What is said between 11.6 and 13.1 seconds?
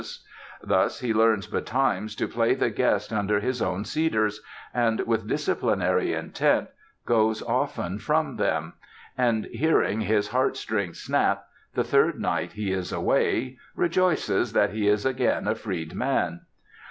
the third night he is